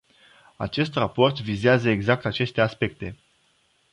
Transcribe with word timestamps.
Acest 0.55 0.93
raport 0.95 1.41
vizează 1.41 1.89
exact 1.89 2.25
aceste 2.25 2.61
aspecte. 2.61 3.17